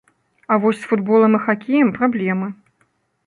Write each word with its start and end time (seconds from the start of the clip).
А 0.53 0.55
вось 0.63 0.79
з 0.85 0.89
футболам 0.91 1.37
і 1.39 1.43
хакеем 1.45 1.93
праблемы. 1.97 2.47